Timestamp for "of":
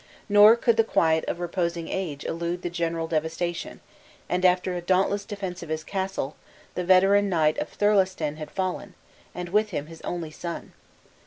1.27-1.39, 5.61-5.69, 7.59-7.69